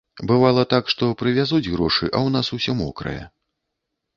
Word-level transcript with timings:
Бывала 0.29 0.63
так, 0.71 0.87
што 0.93 1.09
прывязуць 1.19 1.71
грошы, 1.75 2.03
а 2.07 2.11
ў 2.11 2.27
нас 2.37 2.47
усё 2.59 2.71
мокрае. 2.81 3.19